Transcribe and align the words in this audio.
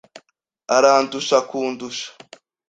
Arandusha 0.75 1.37
kundusha. 1.49 2.07